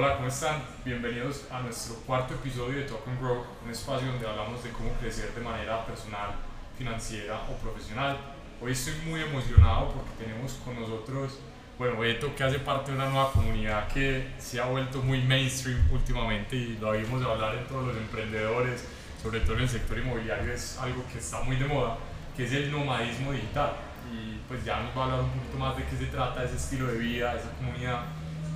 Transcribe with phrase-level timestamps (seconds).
[0.00, 0.62] Hola, ¿cómo están?
[0.84, 4.92] Bienvenidos a nuestro cuarto episodio de Talk and Grow, un espacio donde hablamos de cómo
[4.92, 6.36] crecer de manera personal,
[6.78, 8.16] financiera o profesional.
[8.62, 11.40] Hoy estoy muy emocionado porque tenemos con nosotros,
[11.80, 15.90] bueno, Beto, que hace parte de una nueva comunidad que se ha vuelto muy mainstream
[15.90, 18.84] últimamente y lo oímos hablar en todos los emprendedores,
[19.20, 21.98] sobre todo en el sector inmobiliario, es algo que está muy de moda,
[22.36, 23.72] que es el nomadismo digital.
[24.14, 26.54] Y pues ya nos va a hablar un poquito más de qué se trata ese
[26.54, 28.04] estilo de vida, esa comunidad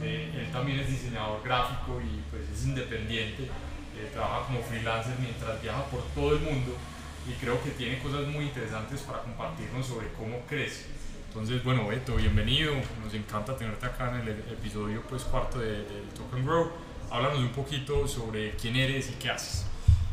[0.02, 5.62] eh, él también es diseñador gráfico y pues es independiente, eh, trabaja como freelancer mientras
[5.62, 6.76] viaja por todo el mundo
[7.28, 10.86] y creo que tiene cosas muy interesantes para compartirnos sobre cómo crece.
[11.28, 16.02] Entonces, bueno, Beto, bienvenido, nos encanta tenerte acá en el episodio pues cuarto del de
[16.16, 16.72] Talk and Grow.
[17.10, 19.66] Háblanos un poquito sobre quién eres y qué haces.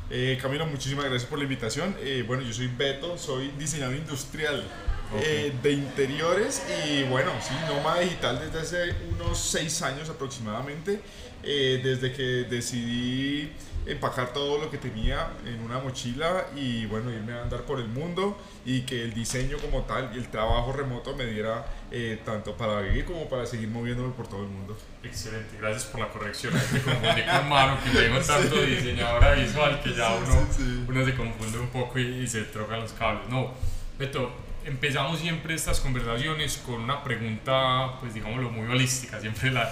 [0.10, 1.96] Eh, Camilo, muchísimas gracias por la invitación.
[2.26, 4.64] Bueno, yo soy Beto, soy diseñador industrial
[5.16, 11.02] eh, de interiores y bueno, sí, nómada digital desde hace unos seis años aproximadamente,
[11.42, 13.52] eh, desde que decidí
[13.88, 17.88] empacar todo lo que tenía en una mochila y bueno, irme a andar por el
[17.88, 22.56] mundo y que el diseño como tal y el trabajo remoto me diera eh, tanto
[22.56, 24.78] para vivir como para seguir moviéndome por todo el mundo.
[25.04, 26.54] Excelente, gracias por la corrección.
[26.54, 30.48] Me confundí con mano, que tengo tanto diseñadora visual que ya uno,
[30.88, 33.28] uno se confunde un poco y, y se trocan los cables.
[33.30, 33.54] No,
[33.98, 34.32] Beto,
[34.66, 39.72] empezamos siempre estas conversaciones con una pregunta, pues digámoslo, muy holística, siempre la,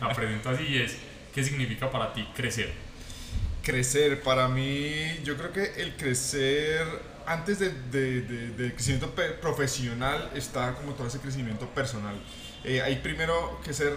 [0.00, 0.96] la pregunta así es,
[1.34, 2.72] ¿qué significa para ti crecer?
[3.62, 6.84] Crecer, para mí, yo creo que el crecer,
[7.26, 12.16] antes de, de, del crecimiento profesional, está como todo ese crecimiento personal.
[12.64, 13.96] Eh, hay primero que ser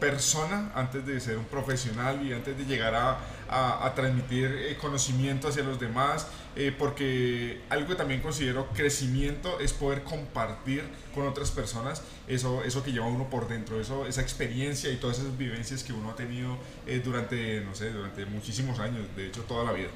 [0.00, 5.48] persona antes de ser un profesional y antes de llegar a, a, transmitir eh, conocimiento
[5.48, 11.50] hacia los demás, eh, porque algo que también considero crecimiento es poder compartir con otras
[11.50, 15.84] personas eso, eso que lleva uno por dentro, eso, esa experiencia y todas esas vivencias
[15.84, 19.72] que uno ha tenido eh, durante, no sé, durante muchísimos años, de hecho toda la
[19.72, 19.88] vida.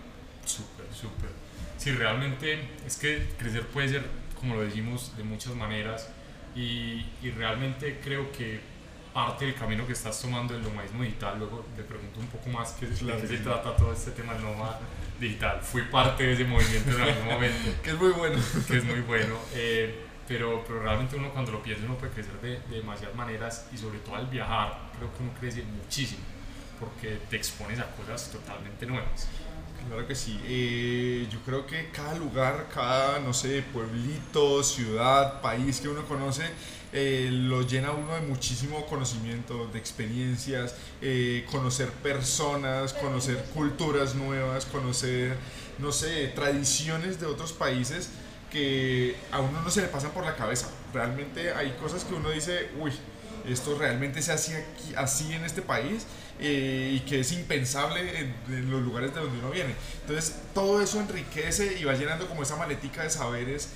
[0.45, 1.31] Súper, súper.
[1.77, 4.05] Sí, realmente es que crecer puede ser,
[4.39, 6.09] como lo decimos, de muchas maneras
[6.55, 8.61] y, y realmente creo que
[9.13, 11.39] parte del camino que estás tomando del nomadismo digital.
[11.39, 14.43] Luego le pregunto un poco más qué, de qué se trata todo este tema del
[14.43, 14.79] nómada
[15.19, 15.61] digital.
[15.63, 17.71] Fui parte de ese movimiento en algún momento.
[17.83, 18.39] que es muy bueno.
[18.67, 19.35] Que es muy bueno.
[19.55, 23.67] Eh, pero, pero realmente uno cuando lo piensa uno puede crecer de, de, demasiadas maneras
[23.73, 26.23] y sobre todo al viajar creo que uno crece muchísimo
[26.79, 29.29] porque te expones a cosas totalmente nuevas.
[29.87, 30.41] Claro que sí.
[30.45, 36.45] Eh, yo creo que cada lugar, cada, no sé, pueblito, ciudad, país que uno conoce,
[36.93, 44.65] eh, lo llena uno de muchísimo conocimiento, de experiencias, eh, conocer personas, conocer culturas nuevas,
[44.67, 45.37] conocer,
[45.79, 48.11] no sé, tradiciones de otros países
[48.51, 50.69] que a uno no se le pasan por la cabeza.
[50.93, 52.93] Realmente hay cosas que uno dice, uy,
[53.49, 56.07] esto realmente se hace aquí, así en este país
[56.39, 59.75] eh, y que es impensable en, los lugares de donde uno viene.
[60.03, 63.69] Entonces todo eso enriquece y va llenando como esa maletica de saberes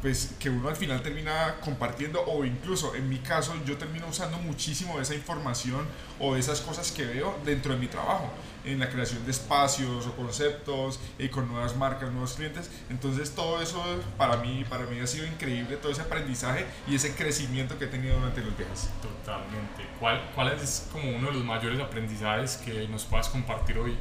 [0.00, 4.38] pues que uno al final termina compartiendo o incluso en mi caso yo termino usando
[4.38, 5.86] muchísimo esa información
[6.18, 8.30] o esas cosas que veo dentro de mi trabajo
[8.64, 12.70] en la creación de espacios o conceptos y con nuevas marcas, nuevos clientes.
[12.88, 13.82] Entonces todo eso
[14.16, 17.88] para mí, para mí ha sido increíble, todo ese aprendizaje y ese crecimiento que he
[17.88, 18.88] tenido durante los viajes.
[19.02, 19.86] Totalmente.
[19.98, 23.96] ¿Cuál, cuál es como uno de los mayores aprendizajes que nos puedas compartir hoy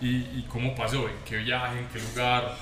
[0.00, 1.08] y, y cómo pasó?
[1.08, 1.80] ¿En qué viaje?
[1.80, 2.56] ¿En qué lugar?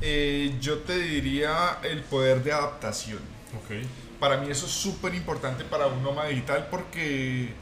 [0.00, 3.20] Eh, yo te diría el poder de adaptación.
[3.64, 3.86] Okay.
[4.18, 7.54] Para mí eso es súper importante para un nómada digital porque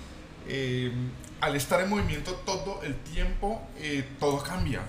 [0.48, 0.92] eh,
[1.40, 4.80] al estar en movimiento todo el tiempo, eh, todo cambia.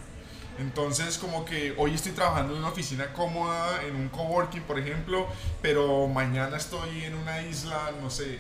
[0.60, 5.28] Entonces, como que hoy estoy trabajando en una oficina cómoda, en un coworking, por ejemplo,
[5.64, 8.38] pero mañana estoy en una isla, no sé,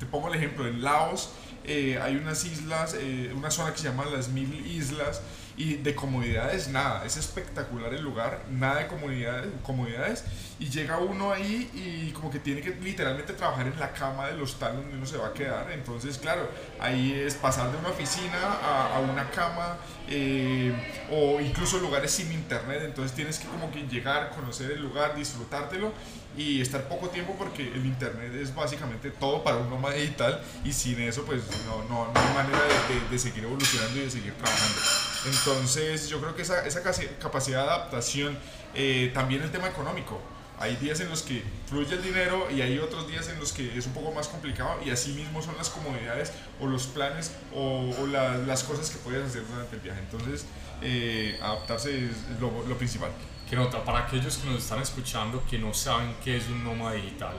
[0.00, 1.30] te pongo el ejemplo, en Laos
[1.64, 2.96] hay unas islas,
[3.32, 5.22] una zona que se llama las Mil Islas,
[5.60, 10.24] y de comodidades, nada, es espectacular el lugar, nada de comodidades, comodidades.
[10.58, 14.40] Y llega uno ahí y como que tiene que literalmente trabajar en la cama del
[14.40, 15.70] hostal donde uno se va a quedar.
[15.70, 16.48] Entonces, claro,
[16.78, 19.76] ahí es pasar de una oficina a, una cama
[20.08, 20.72] eh,
[21.10, 22.80] o incluso lugares sin internet.
[22.82, 25.92] Entonces tienes que como que llegar, conocer el lugar, disfrutártelo
[26.38, 30.72] y estar poco tiempo porque el internet es básicamente todo para un nómada digital y
[30.72, 34.32] sin eso pues no, no, no hay manera de, de, seguir evolucionando y de seguir
[34.34, 35.09] trabajando.
[35.26, 36.82] Entonces yo creo que esa, esa
[37.18, 38.38] capacidad de adaptación,
[38.74, 40.20] eh, también el tema económico.
[40.58, 43.78] Hay días en los que fluye el dinero y hay otros días en los que
[43.78, 47.94] es un poco más complicado y así mismo son las comodidades o los planes o,
[47.98, 50.00] o la, las cosas que puedes hacer durante el viaje.
[50.00, 50.44] Entonces
[50.82, 53.10] eh, adaptarse es lo, lo principal.
[53.48, 53.82] ¿Qué nota?
[53.82, 57.34] Para aquellos que nos están escuchando que no saben qué es un nómada digital,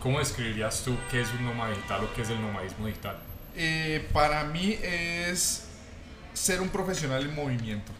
[0.00, 3.18] ¿cómo describirías tú qué es un nómada digital o qué es el nomadismo digital?
[3.54, 5.68] Eh, para mí es
[6.32, 7.92] ser un profesional en movimiento.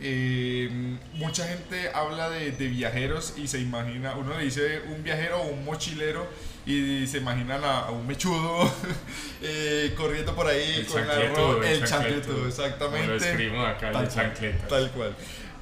[0.00, 0.68] Eh,
[1.14, 5.46] mucha gente habla de, de, viajeros y se imagina, uno le dice un viajero o
[5.46, 6.26] un mochilero
[6.66, 8.70] y se imaginan a, un mechudo
[9.42, 13.48] eh, corriendo por ahí el con chancleto, la, el, el chancleto, chancleto, exactamente.
[13.48, 14.66] Lo acá, tal, el chancleto.
[14.66, 15.14] Tal cual.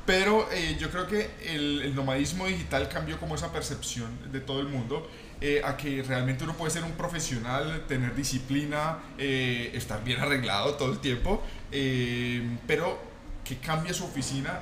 [0.06, 4.60] Pero eh, yo creo que el, el, nomadismo digital cambió como esa percepción de todo
[4.60, 5.08] el mundo
[5.44, 10.74] eh, a que realmente uno puede ser un profesional, tener disciplina, eh, estar bien arreglado
[10.74, 11.42] todo el tiempo,
[11.72, 12.96] eh, pero
[13.44, 14.60] que cambia su oficina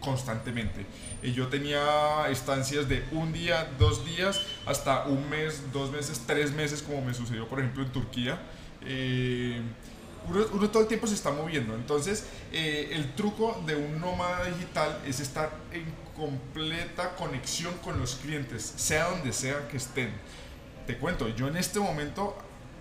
[0.00, 0.86] constantemente.
[1.34, 6.80] yo tenía estancias de un día, dos días, hasta un mes, dos meses, tres meses,
[6.80, 8.40] como me sucedió por ejemplo en Turquía
[10.26, 11.74] uno, todo el tiempo se está moviendo.
[11.74, 15.84] Entonces, eh, el truco de un nómada digital es estar en
[16.16, 20.12] completa conexión con los clientes, sea donde sea que estén.
[20.86, 22.36] Te cuento, yo en este momento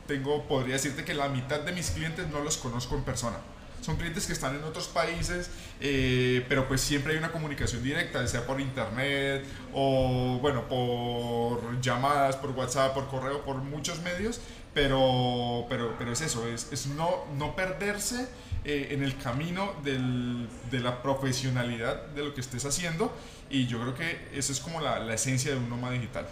[0.07, 3.38] tengo, podría decirte que la mitad de mis clientes no los conozco en persona.
[3.81, 8.25] Son clientes que están en otros países, eh, pero pues siempre hay una comunicación directa,
[8.28, 14.42] sea por internet o bueno, por llamadas, por WhatsApp, por correo, por muchos medios
[14.77, 18.29] pero, pero, pero es eso, es, es no, no perderse
[18.63, 23.12] eh, en el camino del, de la profesionalidad de lo que estés haciendo
[23.50, 26.27] y yo creo que esa es como la, la esencia de un nómada digital.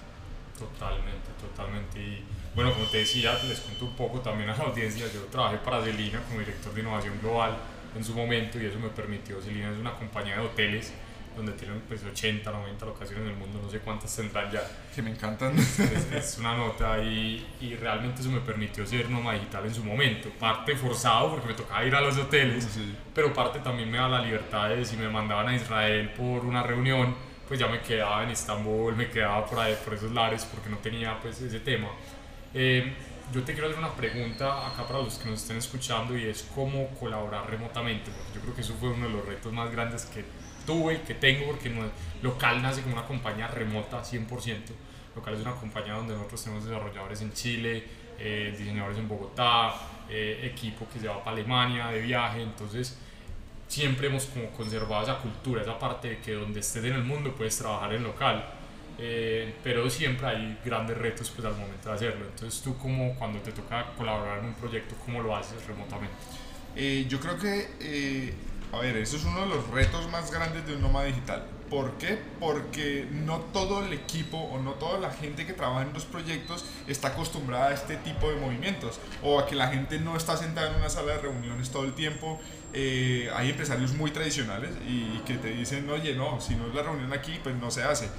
[0.59, 2.00] Totalmente, totalmente.
[2.00, 5.57] Y bueno, como te decía, les cuento un poco también a la audiencia, yo trabajé
[5.57, 7.57] para Celina como director de innovación global
[7.95, 10.94] en su momento y eso me permitió, Celina es una compañía de hoteles
[11.35, 14.61] donde tienen pues 80, 90 locaciones en el mundo, no sé cuántas tendrán ya.
[14.93, 15.55] Que me encantan.
[16.15, 20.29] Es, una nota y, y, realmente eso me permitió ser nómada digital en su momento.
[20.39, 22.67] Parte forzado porque me tocaba ir a los hoteles,
[23.13, 26.63] pero parte también me da la libertad de si me mandaban a Israel por una
[26.63, 27.15] reunión,
[27.47, 30.77] pues ya me quedaba en Estambul, me quedaba por, ahí, por esos lares porque no
[30.77, 31.89] tenía pues ese tema.
[32.53, 32.93] Eh,
[33.33, 36.47] yo te quiero hacer una pregunta acá para los que nos estén escuchando y es
[36.53, 40.05] cómo colaborar remotamente, porque yo creo que eso fue uno de los retos más grandes
[40.05, 40.23] que
[40.65, 41.81] tuve y que tengo, porque no,
[42.21, 44.27] local nace como una compañía remota 100%.
[45.15, 47.83] Local es una compañía donde nosotros tenemos desarrolladores en Chile,
[48.19, 49.73] eh, diseñadores en Bogotá,
[50.09, 52.97] eh, equipo que se va para Alemania de viaje, entonces
[53.67, 57.33] siempre hemos como conservado esa cultura, esa parte de que donde estés en el mundo
[57.35, 58.45] puedes trabajar en local.
[58.97, 62.25] Eh, pero siempre hay grandes retos pues al momento de hacerlo.
[62.25, 66.15] Entonces tú como cuando te toca colaborar en un proyecto, ¿cómo lo haces remotamente?
[67.07, 68.33] yo creo que
[68.75, 71.45] a ver, eso es uno de los retos más grandes de un nómada digital.
[71.69, 72.19] ¿Por qué?
[72.39, 76.66] Porque no todo el equipo o no toda la gente que trabaja en los proyectos
[76.88, 80.69] está acostumbrada a este tipo de movimientos o a que la gente no está sentada
[80.69, 82.39] en una sala de reuniones todo el tiempo.
[82.74, 86.83] Eh, hay empresarios muy tradicionales y que te dicen, oye, no, si no es la
[86.83, 88.10] reunión aquí, pues no se hace.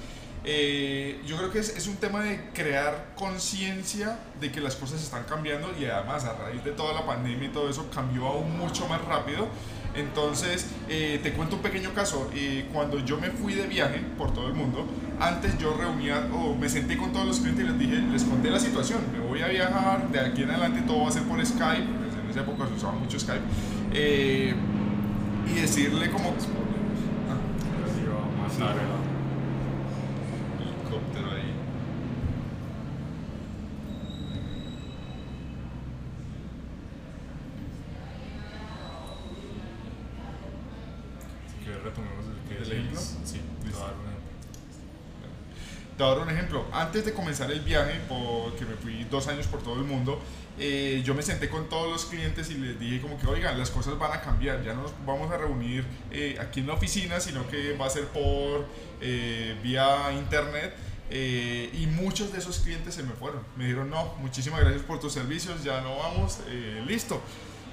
[0.43, 5.03] Eh, yo creo que es, es, un tema de crear conciencia de que las cosas
[5.03, 8.57] están cambiando y además a raíz de toda la pandemia y todo eso cambió aún
[8.57, 9.49] mucho más rápido.
[9.97, 12.29] Entonces, eh, te cuento un pequeño caso.
[12.33, 14.85] Eh, cuando yo me fui de viaje por todo el mundo,
[15.19, 18.51] antes yo reunía o me senté con todos los clientes y les dije, les conté
[18.51, 21.43] la situación, me voy a viajar, de aquí en adelante todo va a ser por
[21.43, 23.41] Skype, pues en esa época se usaba mucho Skype,
[23.93, 24.53] eh,
[25.47, 26.29] y decirle como...
[26.29, 27.37] Ah,
[45.97, 46.65] Te voy a dar un ejemplo.
[46.87, 50.21] Antes de comenzar el viaje, porque me fui dos años por todo el mundo,
[50.57, 53.71] eh, yo me senté con todos los clientes y les dije como que, oigan, las
[53.71, 57.19] cosas van a cambiar, ya no nos vamos a reunir eh, aquí en la oficina,
[57.19, 58.65] sino que va a ser por
[59.01, 60.73] eh, vía internet.
[61.11, 63.41] y muchos de esos clientes se me fueron.
[63.57, 66.39] Me dijeron, no, muchísimas gracias por tus servicios, ya no vamos,
[66.87, 67.21] listo.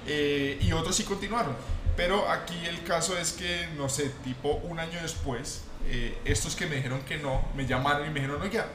[0.05, 1.55] y otros sí continuaron.
[1.95, 6.65] Pero aquí el caso es que, no sé, tipo un año después, eh, estos que
[6.65, 8.67] me dijeron que no, me llamaron y me dijeron, oiga,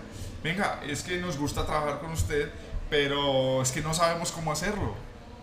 [0.43, 2.51] venga, es que nos gusta trabajar con usted,
[2.89, 4.95] pero es que no sabemos cómo hacerlo,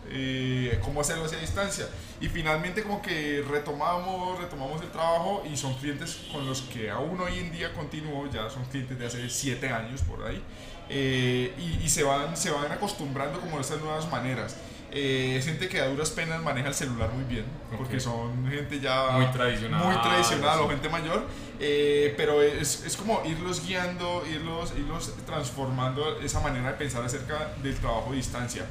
[0.10, 1.88] eh, cómo hacerlo hacia distancia.
[2.20, 7.20] Y finalmente como que retomamos, retomamos el trabajo y son clientes con los que aún
[7.22, 10.42] hoy en día continúo, ya son clientes de hace 7 años por ahí,
[10.90, 14.56] eh, y, y, se, van, se van acostumbrando como a estas nuevas maneras.
[14.92, 17.46] Eh, gente que a duras penas maneja el celular muy bien,
[17.78, 21.26] porque son gente ya muy tradicional, muy tradicional o gente mayor,
[21.60, 27.54] eh, pero es, es, como irlos guiando, irlos, irlos transformando esa manera de pensar acerca
[27.62, 28.66] del trabajo a distancia.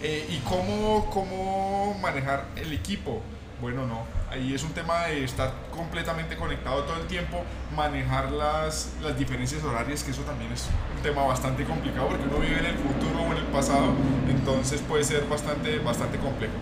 [0.00, 3.20] Eh, y cómo, cómo manejar el equipo.
[3.60, 4.06] Bueno, no.
[4.30, 7.42] Ahí es un tema de estar completamente conectado todo el tiempo,
[7.74, 12.38] manejar las, las diferencias horarias, que eso también es un tema bastante complicado porque uno
[12.38, 13.94] vive en el futuro o en el pasado,
[14.28, 16.54] entonces puede ser bastante, bastante complejo.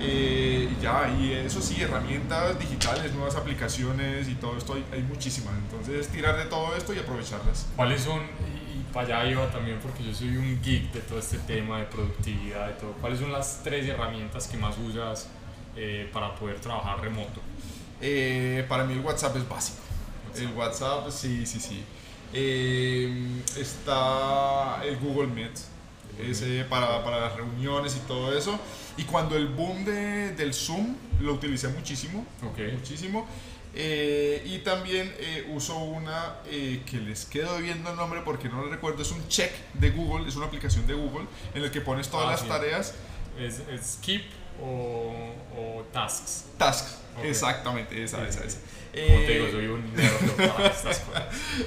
[0.00, 5.54] Eh, ya, y eso sí, herramientas digitales, nuevas aplicaciones y todo esto, hay, hay muchísimas.
[5.54, 7.68] Entonces, tirar de todo esto y aprovecharlas.
[7.76, 11.38] ¿Cuáles son, y, para allá iba también porque yo soy un geek de todo este
[11.38, 15.28] tema de productividad, de todo, ¿cuáles son las tres herramientas que más usas
[15.76, 17.40] eh, para poder trabajar remoto?
[18.00, 19.78] Eh, para mí el WhatsApp es básico.
[20.36, 21.84] El WhatsApp, sí, sí, sí.
[22.32, 25.52] Eh, está el Google Meet,
[26.18, 28.58] ese para, para las reuniones y todo eso.
[28.96, 32.58] Y cuando el boom de, del Zoom lo utilicé muchísimo, Ok.
[32.72, 33.26] muchísimo.
[33.74, 38.62] Eh, y también eh, uso una eh, que les quedo viendo el nombre porque no
[38.62, 41.80] lo recuerdo, es un check de Google, es una aplicación de Google en el que
[41.80, 42.48] pones todas Ah, las sí.
[42.48, 42.94] tareas,
[43.38, 44.24] ¿Es, es Keep
[44.60, 46.44] o, o Tasks?
[46.58, 47.24] tasks, Ok.
[47.24, 48.58] exactamente, esa, Sí, esa, sí, esa.
[48.58, 49.92] Como te Eh, digo, soy un.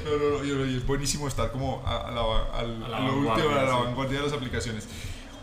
[0.04, 2.22] No, no, no, es buenísimo estar como a, a la,
[2.60, 3.78] al- A la lo último, a la sí.
[3.84, 4.88] vanguardia de las aplicaciones.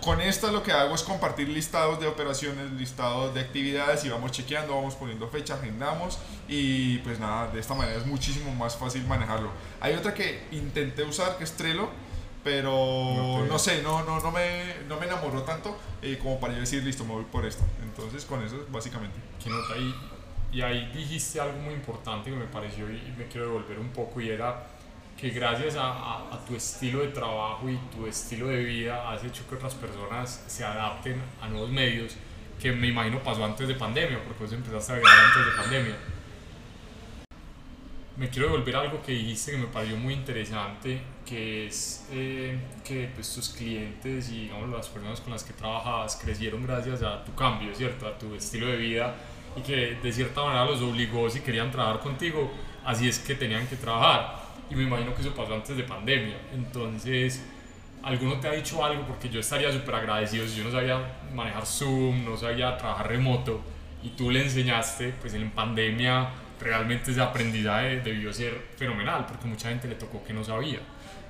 [0.02, 4.32] Con esta lo que hago es compartir listados de operaciones, listados de actividades y vamos
[4.32, 6.18] chequeando, vamos poniendo fecha, agendamos
[6.49, 9.50] y pues nada, de esta manera es muchísimo más fácil manejarlo.
[9.80, 11.88] Hay otra que intenté usar que es Trello,
[12.44, 12.70] pero
[13.40, 16.61] No no sé, no, no, no, me, no me enamoró tanto eh, como para yo
[16.61, 17.64] decir, listo, me voy por esta.
[17.82, 19.16] Entonces con eso básicamente.
[19.42, 19.76] ¿Qué nota?
[19.76, 19.94] Y,
[20.58, 24.20] y ahí dijiste algo muy importante que me pareció y, me quiero devolver un poco
[24.20, 24.66] y era
[25.18, 29.22] que gracias a, a- a tu estilo de trabajo y tu estilo de vida has
[29.25, 32.16] hecho que otras personas se adapten a nuevos medios
[32.61, 35.96] que me imagino pasó antes de pandemia porque vos empezaste a viajar antes de pandemia.
[38.16, 43.10] Me quiero devolver algo que dijiste que me pareció muy interesante, que es eh, que
[43.14, 47.34] pues, tus clientes y digamos, las personas con las que trabajas crecieron gracias a tu
[47.34, 48.06] cambio, ¿cierto?
[48.06, 49.14] A tu estilo de vida
[49.56, 52.50] y que de cierta manera los obligó si querían trabajar contigo,
[52.84, 54.42] así es que tenían que trabajar.
[54.70, 56.36] Y me imagino que eso pasó antes de pandemia.
[56.52, 57.44] Entonces,
[58.02, 59.06] ¿alguno te ha dicho algo?
[59.06, 60.98] Porque yo estaría súper agradecido si yo no sabía
[61.34, 63.60] manejar Zoom, no sabía trabajar remoto
[64.02, 69.68] y tú le enseñaste, pues en pandemia realmente ese aprendizaje debió ser fenomenal porque mucha
[69.68, 70.78] gente le tocó que no sabía.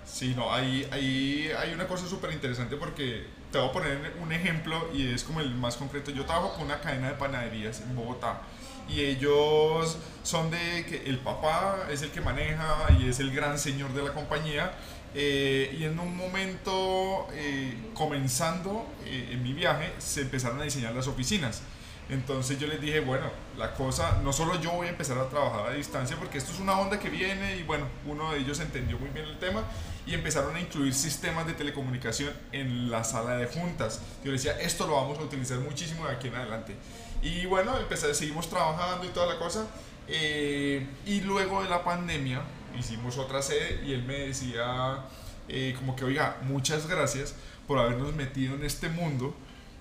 [0.05, 4.33] Sí, no, ahí, ahí hay una cosa súper interesante porque te voy a poner un
[4.33, 6.11] ejemplo y es como el más concreto.
[6.11, 8.41] Yo trabajo con una cadena de panaderías en Bogotá
[8.89, 13.59] y ellos son de que el papá es el que maneja y es el gran
[13.59, 14.73] señor de la compañía.
[15.15, 20.95] eh, y en un momento, eh, comenzando eh, en mi viaje, se empezaron a diseñar
[20.95, 21.63] las oficinas.
[22.09, 25.67] Entonces yo les dije, bueno, la cosa, no solo yo voy a empezar a trabajar
[25.69, 28.99] a distancia, porque esto es una onda que viene y bueno, uno de ellos entendió
[28.99, 29.63] muy bien el tema
[30.07, 34.01] y empezaron a incluir sistemas de telecomunicación en la sala de juntas.
[34.25, 36.77] Yo decía, esto lo vamos a utilizar muchísimo de aquí en adelante.
[37.23, 39.67] Y bueno, empecé, seguimos trabajando y toda la cosa.
[40.09, 42.43] eh, y luego de la pandemia
[42.79, 45.05] hicimos otra sede y él me decía
[45.49, 47.35] eh, como que, oiga, muchas gracias
[47.67, 49.35] por habernos metido en este mundo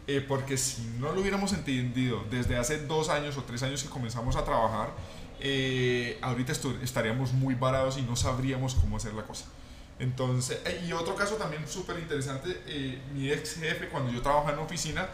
[0.08, 3.90] eh, porque si no lo hubiéramos entendido desde hace dos años o tres años que
[3.90, 4.90] comenzamos a trabajar,
[5.40, 9.46] eh, ahorita estaríamos muy varados y no sabríamos cómo hacer la cosa.
[10.02, 14.54] Entonces, eh, y otro caso también súper interesante, eh, mi ex jefe cuando yo trabajaba
[14.54, 15.08] en oficina,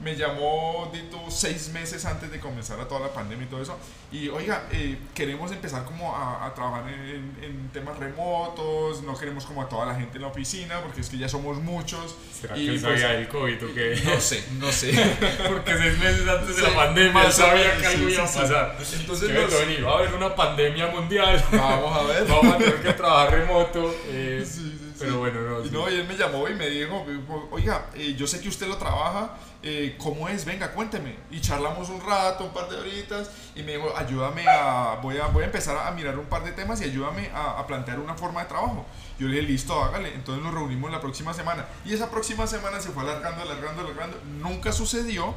[0.00, 3.78] me llamó dito seis meses antes de comenzar a toda la pandemia y todo eso.
[4.12, 9.44] Y oiga, eh, queremos empezar como a, a trabajar en, en temas remotos, no queremos
[9.46, 12.14] como a toda la gente en la oficina, porque es que ya somos muchos.
[12.40, 14.00] ¿Será Y que pues- sabía del COVID o qué?
[14.04, 14.92] No sé, no sé.
[15.48, 18.32] Porque seis meses antes de la Sí, pandemia sabía que algo sí, iba a sí,
[18.34, 18.40] sí.
[18.40, 18.76] pasar.
[19.00, 19.84] Entonces.
[19.84, 21.42] Va a haber una pandemia mundial.
[21.52, 22.24] vamos a ver.
[22.28, 23.94] Vamos a tener que trabajar remoto.
[24.08, 24.73] eh, Sí, sí, sí.
[25.04, 25.64] Pero bueno, no.
[25.64, 27.04] Y no, y él me llamó y me dijo,
[27.50, 30.44] oiga, eh, yo sé que usted lo trabaja, eh, ¿cómo es?
[30.44, 31.16] Venga, cuénteme.
[31.30, 35.26] Y charlamos un rato, un par de horitas, y me dijo, ayúdame a, voy a,
[35.26, 38.14] voy a empezar a mirar un par de temas y ayúdame a, a plantear una
[38.14, 38.84] forma de trabajo.
[39.18, 40.14] Yo le dije, listo, hágale.
[40.14, 41.66] Entonces nos reunimos la próxima semana.
[41.84, 44.18] Y esa próxima semana se fue alargando, alargando, alargando.
[44.40, 45.34] Nunca sucedió,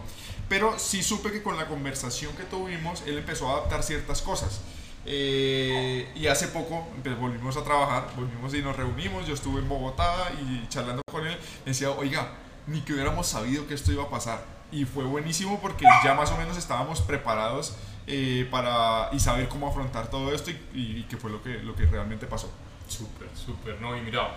[0.49, 4.61] pero sí supe que con la conversación que tuvimos, él empezó a adaptar ciertas cosas.
[5.09, 9.69] Eh, y hace poco pues, volvimos a trabajar, volvimos y nos reunimos, yo estuve en
[9.69, 12.33] Bogotá y charlando con él, decía, oiga,
[12.67, 14.43] ni que hubiéramos sabido que esto iba a pasar.
[14.69, 19.69] Y fue buenísimo porque ya más o menos estábamos preparados eh, para y saber cómo
[19.69, 22.51] afrontar todo esto y, y, y que fue lo que, lo que realmente pasó.
[22.89, 23.79] Súper, súper.
[23.79, 24.35] No, y mira,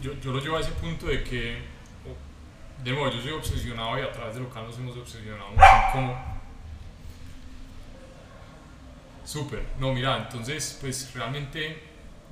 [0.00, 1.62] yo, yo, lo llevo a ese punto de que,
[2.06, 5.50] oh, de nuevo, yo soy obsesionado y a través de lo que nos hemos obsesionado
[5.50, 6.31] mucho cómo.
[9.24, 9.64] Súper.
[9.78, 11.82] No, mira, entonces, pues realmente,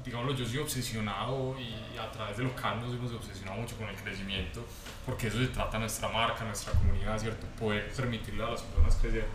[0.04, 3.88] digámoslo, yo soy obsesionado y a través de lo que nos hemos obsesionado mucho con
[3.88, 4.64] el crecimiento,
[5.06, 7.46] porque eso se trata nuestra marca, nuestra comunidad, ¿cierto?
[7.58, 9.26] Poder permitirle a las personas crecer.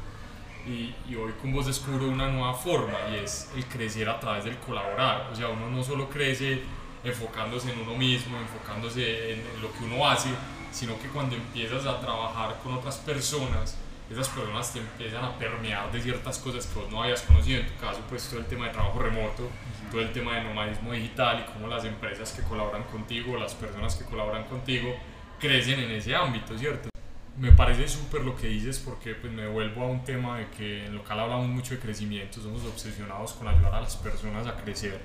[0.67, 4.45] y, y, hoy con vos descubro una nueva forma y es el crecer a través
[4.45, 5.29] del colaborar.
[5.31, 6.63] O sea, uno no solo crece
[7.05, 10.29] enfocándose en uno mismo, enfocándose en, lo que uno hace,
[10.71, 13.77] sino que cuando empiezas a trabajar con otras personas,
[14.09, 17.62] esas personas te empiezan a permear de ciertas cosas que vos no habías conocido.
[17.62, 19.50] En tu caso, pues todo el tema de trabajo remoto,
[19.91, 23.95] todo el tema de nomadismo digital y cómo las empresas que colaboran contigo, las personas
[23.95, 24.95] que colaboran contigo,
[25.39, 26.89] crecen en ese ámbito, ¿cierto?
[27.38, 30.85] me parece súper lo que dices porque pues me vuelvo a un tema de que
[30.85, 35.00] en local hablamos mucho de crecimiento, somos obsesionados con ayudar a las personas a crecer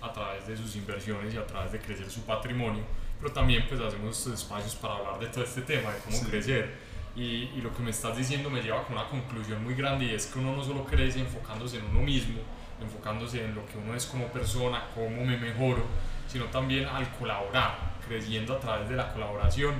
[0.00, 2.84] a través de sus inversiones y a través de crecer su patrimonio,
[3.20, 6.91] pero también pues hacemos estos espacios para hablar de todo este tema, de cómo crecer.
[7.14, 10.14] Y, y, lo que me estás diciendo me lleva a una conclusión muy grande y
[10.14, 12.40] es que uno no solo crece enfocándose en uno mismo,
[12.80, 15.84] enfocándose en lo que uno es como persona, cómo me mejoro,
[16.26, 17.76] sino también al colaborar,
[18.08, 19.74] creciendo a través de la colaboración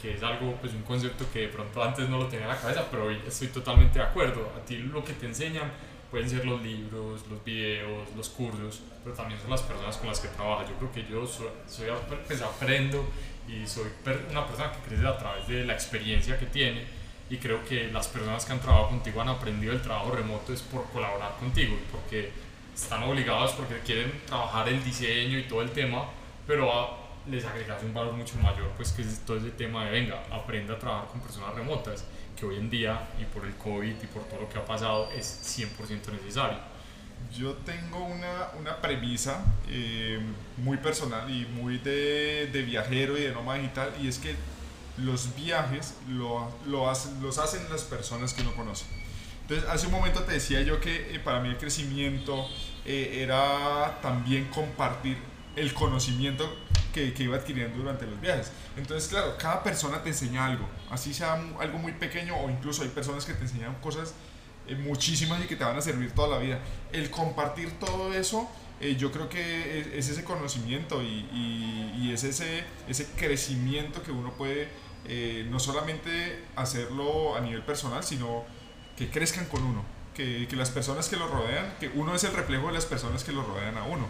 [0.00, 2.60] que es algo, pues un concepto que de pronto antes no lo tenía en la
[2.60, 4.52] cabeza, pero hoy estoy totalmente de acuerdo.
[4.56, 5.70] A ti lo que te enseñan
[6.10, 10.20] pueden ser los libros, los videos, los cursos, pero también son las personas con las
[10.20, 10.68] que trabajas.
[10.68, 11.88] Yo creo que yo soy, soy
[12.26, 13.04] pues aprendo
[13.48, 13.86] y soy
[14.30, 16.84] una persona que crece a través de la experiencia que tiene
[17.30, 20.62] y creo que las personas que han trabajado contigo han aprendido el trabajo remoto es
[20.62, 22.30] por colaborar contigo y porque
[22.74, 26.04] están obligados porque quieren trabajar el diseño y todo el tema,
[26.46, 30.22] pero les agregas un valor mucho mayor, pues que es todo ese tema de, venga,
[30.30, 32.04] aprenda a trabajar con personas remotas,
[32.38, 35.10] que hoy en día y por el COVID y por todo lo que ha pasado
[35.12, 36.58] es 100% necesario.
[37.36, 40.18] Yo tengo una, una premisa eh,
[40.56, 44.34] muy personal y muy de, de, viajero y de nómada digital, y es que
[44.96, 48.86] los viajes lo, lo hacen, los hacen las personas que uno conoce.
[49.42, 52.46] Entonces, hace un momento te decía yo que eh, para mí el crecimiento
[52.84, 55.16] eh, era también compartir
[55.56, 56.54] el conocimiento
[56.92, 58.52] que, que, iba adquiriendo durante los viajes.
[58.76, 62.88] Entonces, claro, cada persona te enseña algo, así sea algo muy pequeño o incluso hay
[62.88, 64.14] personas que te enseñan cosas
[64.68, 66.60] eh, muchísimas y que te van a servir toda la vida.
[66.92, 68.48] El compartir todo eso,
[68.80, 74.68] eh, yo creo que es, ese conocimiento y, es ese, ese crecimiento que uno puede
[75.06, 78.44] eh, no solamente hacerlo a nivel personal, sino
[78.96, 79.84] que crezcan con uno.
[80.14, 83.22] Que, que las personas que lo rodean, que uno es el reflejo de las personas
[83.22, 84.06] que lo rodean a uno.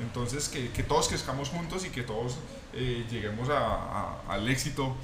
[0.00, 2.38] Entonces, que, que todos crezcamos juntos y que todos
[2.72, 4.96] lleguemos al éxito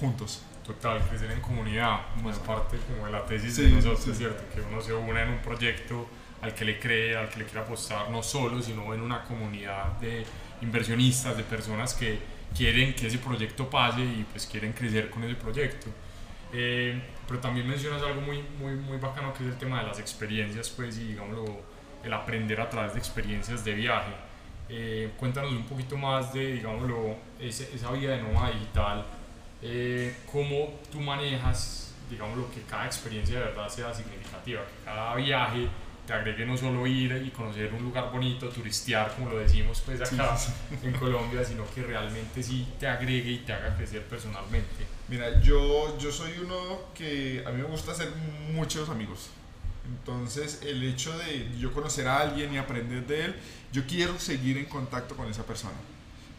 [0.00, 0.40] juntos.
[0.64, 2.00] Total, crecer en comunidad,
[2.30, 5.28] es parte como de la tesis de nosotros, es cierto, que uno se une en
[5.28, 6.08] un proyecto
[6.40, 9.92] al que le cree, al que le quiere apostar, no solo, sino en una comunidad
[10.00, 10.24] de
[10.62, 12.18] inversionistas, de personas que
[12.56, 15.88] quieren que ese proyecto pase y pues quieren crecer con ese proyecto.
[16.52, 19.98] Eh, pero también mencionas algo muy, muy, muy bacano que es el tema de las
[19.98, 21.44] experiencias, pues, y digámoslo,
[22.02, 24.12] el aprender a través de experiencias de viaje.
[24.68, 29.04] Eh, cuéntanos un poquito más de, digámoslo, esa vida de nómada digital,
[29.62, 35.68] eh, cómo tú manejas, digámoslo, que cada experiencia de verdad sea significativa, que cada viaje
[36.06, 40.00] te agregue no solo ir y conocer un lugar bonito, turistear, como lo decimos pues
[40.00, 40.36] acá
[40.82, 44.86] en Colombia, sino que realmente sí te agregue y te haga crecer personalmente.
[45.08, 48.10] Mira, yo, yo soy uno que a mí me gusta hacer
[48.52, 49.30] muchos amigos.
[49.86, 53.34] Entonces, el hecho de yo conocer a alguien y aprender de él,
[53.72, 55.76] yo quiero seguir en contacto con esa persona.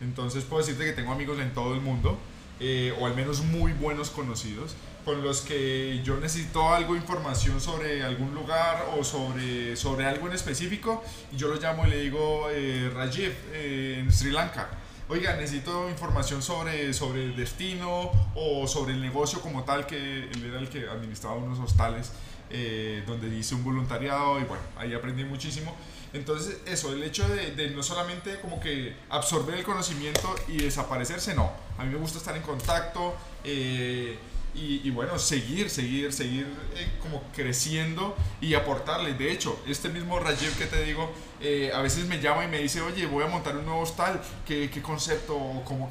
[0.01, 2.17] Entonces, puedo decirte que tengo amigos en todo el mundo,
[2.59, 8.03] eh, o al menos muy buenos conocidos, con los que yo necesito algo, información sobre
[8.03, 12.47] algún lugar o sobre, sobre algo en específico, y yo lo llamo y le digo,
[12.49, 14.67] eh, Rajiv, eh, en Sri Lanka.
[15.07, 20.45] Oiga, necesito información sobre, sobre el destino o sobre el negocio como tal, que él
[20.45, 22.11] era el que administraba unos hostales
[22.49, 25.75] eh, donde hice un voluntariado y bueno, ahí aprendí muchísimo.
[26.13, 31.35] Entonces, eso, el hecho de, de, no solamente como que absorber el conocimiento y desaparecerse,
[31.35, 31.51] no.
[31.77, 33.15] A mí me gusta estar en contacto.
[33.43, 34.17] Eh,
[34.57, 39.13] y, bueno, seguir, seguir, seguir eh, como creciendo y aportarle.
[39.13, 41.11] De hecho, este mismo Rajiv que te digo,
[41.41, 44.21] eh, a veces me llama y me dice, oye, voy a montar un nuevo hostal,
[44.45, 45.89] ¿qué, concepto, cómo,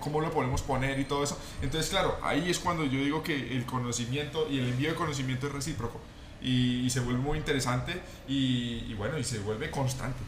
[0.00, 1.38] cómo lo podemos poner y todo eso?
[1.62, 5.46] Entonces, claro, ahí es cuando yo digo que el conocimiento y el envío de conocimiento
[5.46, 5.98] es recíproco
[6.42, 10.20] y, se vuelve muy interesante y bueno, y se vuelve constante.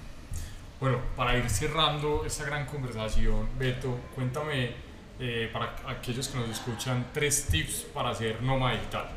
[0.81, 4.71] Bueno, para ir cerrando esta gran conversación, Beto, cuéntame
[5.19, 9.11] eh, para aquellos que nos escuchan, tres tips para hacer nómada digital?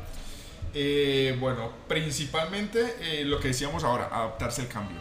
[0.74, 4.98] Eh, bueno, principalmente eh, lo que decíamos ahora, adaptarse al cambio.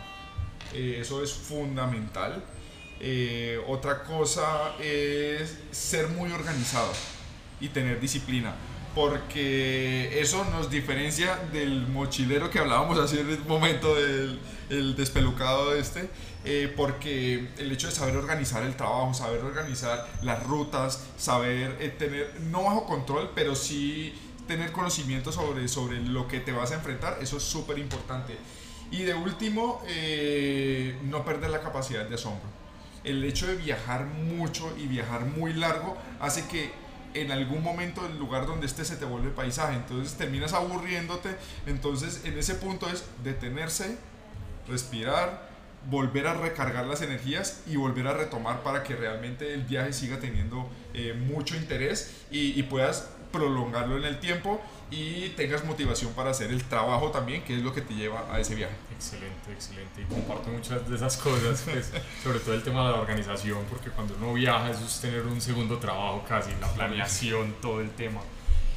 [0.73, 2.41] eso es fundamental.
[3.67, 6.93] otra cosa es ser muy organizado
[7.59, 8.53] y tener disciplina,
[8.95, 14.39] porque eso nos diferencia del mochilero que hablábamos hace un momento, del
[14.73, 16.09] el despelucado este,
[16.45, 21.89] eh, porque el hecho de saber organizar el trabajo, saber organizar las rutas, saber eh,
[21.89, 24.13] tener, no bajo control, pero sí
[24.47, 28.37] tener conocimiento sobre, sobre lo que te vas a enfrentar, eso es súper importante.
[28.91, 32.47] Y de último, eh, no perder la capacidad de asombro.
[33.03, 36.71] El hecho de viajar mucho y viajar muy largo hace que
[37.13, 41.29] en algún momento el lugar donde estés se te vuelve paisaje, entonces terminas aburriéndote,
[41.65, 43.97] entonces en ese punto es detenerse,
[44.67, 45.49] respirar,
[45.89, 50.19] volver a recargar las energías y volver a retomar para que realmente el viaje siga
[50.19, 56.29] teniendo eh, mucho interés y, y puedas prolongarlo en el tiempo y tengas motivación para
[56.29, 58.75] hacer el trabajo también, que es lo que te lleva a ese viaje.
[58.95, 60.01] Excelente, excelente.
[60.03, 61.91] Y comparto muchas de esas cosas, pues,
[62.23, 65.41] sobre todo el tema de la organización, porque cuando uno viaja eso es tener un
[65.41, 68.21] segundo trabajo casi, la planeación, todo el tema.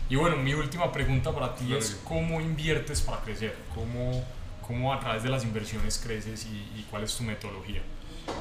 [0.08, 3.54] Y bueno, mi última pregunta para ti es, ¿cómo inviertes para crecer?
[3.74, 4.24] ¿Cómo,
[4.66, 7.82] ¿Cómo a través de las inversiones creces y, cuál es tu metodología?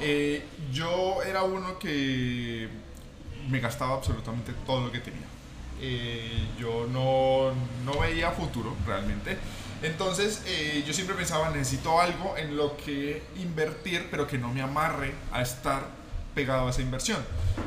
[0.01, 2.67] Eh, yo era uno que
[3.49, 5.27] me gastaba absolutamente todo lo que tenía
[5.81, 7.51] eh, yo no,
[7.83, 9.37] no, veía futuro realmente.
[9.81, 14.61] Entonces eh, yo siempre pensaba, necesito algo en lo que invertir, pero que no me
[14.61, 15.83] amarre a estar
[16.35, 17.17] pegado a esa inversión.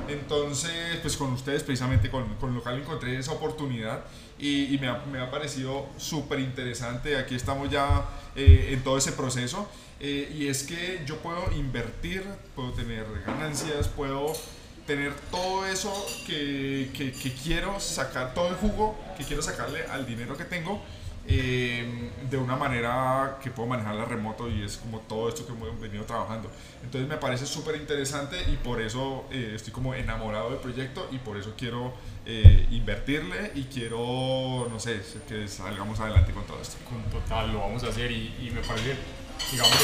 [0.06, 4.04] Entonces, pues con ustedes, precisamente con, con Local, encontré esa oportunidad
[4.38, 7.16] y, y me, ha, me, ha, parecido súper interesante.
[7.16, 8.04] Aquí estamos ya
[8.36, 9.68] eh, en todo ese proceso.
[10.00, 12.22] Eh, y es que yo puedo invertir,
[12.54, 14.32] puedo tener ganancias, puedo
[14.88, 15.92] tener todo eso
[16.26, 20.82] que, que, que, quiero sacar, todo el jugo que quiero sacarle al dinero que tengo
[21.26, 25.78] eh, de una manera que puedo manejarla remoto y es como todo esto que hemos
[25.78, 26.50] venido trabajando.
[26.82, 31.18] Entonces me parece súper interesante y por eso eh, estoy como enamorado del proyecto y
[31.18, 31.92] por eso quiero
[32.24, 36.78] eh, invertirle y quiero, no sé, que salgamos adelante con todo esto.
[36.88, 38.96] Con total, lo vamos a hacer y, y me parece,
[39.52, 39.76] digamos,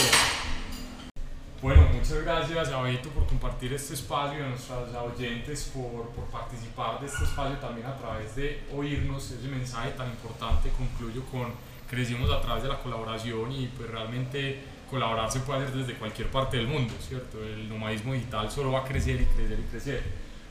[1.65, 6.27] bueno, muchas gracias a Beto por compartir este espacio y a nuestros oyentes por, por,
[6.27, 10.69] participar de este espacio también a través de oírnos ese mensaje tan importante.
[10.77, 11.55] Concluyo con
[11.89, 16.29] crecimos a través de la colaboración y pues realmente colaborar se puede hacer desde cualquier
[16.29, 17.43] parte del mundo, ¿cierto?
[17.43, 20.03] El nomadismo digital solo va a crecer y crecer y crecer.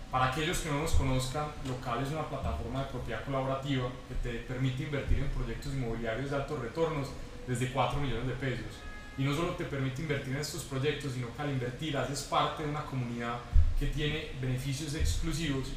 [0.09, 4.39] Para aquellos que no nos conozcan, Local es una plataforma de propiedad colaborativa que te
[4.39, 7.09] permite invertir en proyectos inmobiliarios de altos retornos
[7.47, 11.33] desde 4 millones de pesos y no solo te permite invertir en estos proyectos, sino
[11.35, 13.39] que al invertir haces parte de una comunidad
[13.79, 15.67] que tiene beneficios exclusivos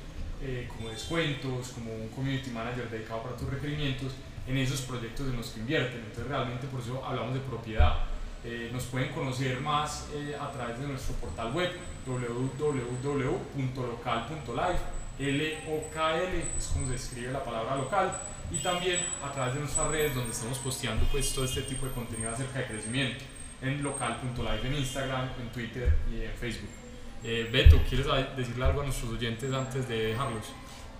[0.42, 4.12] eh, como descuentos, como un community manager dedicado para tus requerimientos
[4.46, 6.00] en esos proyectos en los que invierten.
[6.00, 8.00] Entonces realmente por eso hablamos de propiedad.
[8.44, 11.72] Eh, nos pueden conocer más eh, a través de nuestro portal web
[12.06, 18.12] www.local.life L-O-K-L es como se escribe la palabra local
[18.50, 21.92] y también a través de nuestras redes donde estamos posteando pues todo este tipo de
[21.92, 23.24] contenido acerca de crecimiento
[23.62, 26.70] en local.live en Instagram, en Twitter y en Facebook.
[27.24, 30.44] Eh, Beto, ¿quieres decirle algo a nuestros oyentes antes de dejarlos?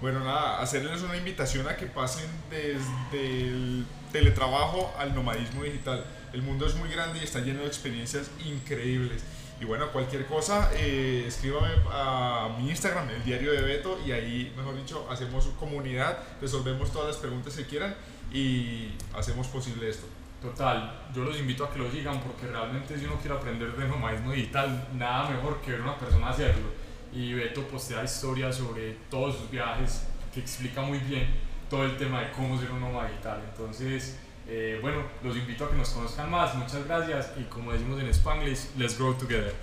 [0.00, 6.04] Bueno, nada, hacerles una invitación a que pasen desde el teletrabajo al nomadismo digital.
[6.32, 9.22] El mundo es muy grande y está lleno de experiencias increíbles.
[9.60, 14.52] Y bueno, cualquier cosa, eh, escríbame a mi Instagram, el diario de Beto, y ahí,
[14.56, 17.94] mejor dicho, hacemos comunidad, resolvemos todas las preguntas que quieran
[18.32, 20.06] y hacemos posible esto.
[20.42, 23.88] Total, yo los invito a que lo sigan porque realmente si uno quiere aprender de
[23.88, 26.68] nomadismo digital, nada mejor que ver a una persona hacerlo.
[27.12, 31.28] Y Beto postea historias sobre todos sus viajes que explica muy bien
[31.70, 33.42] todo el tema de cómo ser un nómada digital.
[33.50, 36.54] Entonces, eh, bueno, los invito a que nos conozcan más.
[36.54, 39.54] Muchas gracias y como decimos en Spanglish, let's grow together.